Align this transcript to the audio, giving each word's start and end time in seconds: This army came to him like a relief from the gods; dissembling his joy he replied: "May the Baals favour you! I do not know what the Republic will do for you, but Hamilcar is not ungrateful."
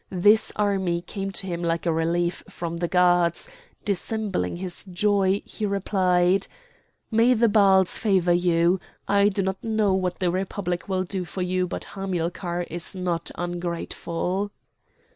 This 0.09 0.51
army 0.55 0.99
came 1.03 1.29
to 1.33 1.45
him 1.45 1.61
like 1.61 1.85
a 1.85 1.93
relief 1.93 2.43
from 2.49 2.77
the 2.77 2.87
gods; 2.87 3.47
dissembling 3.85 4.57
his 4.57 4.83
joy 4.85 5.43
he 5.45 5.63
replied: 5.63 6.47
"May 7.11 7.35
the 7.35 7.47
Baals 7.47 7.99
favour 7.99 8.33
you! 8.33 8.79
I 9.07 9.29
do 9.29 9.43
not 9.43 9.63
know 9.63 9.93
what 9.93 10.17
the 10.17 10.31
Republic 10.31 10.89
will 10.89 11.03
do 11.03 11.23
for 11.23 11.43
you, 11.43 11.67
but 11.67 11.83
Hamilcar 11.93 12.63
is 12.63 12.95
not 12.95 13.29
ungrateful." 13.35 14.49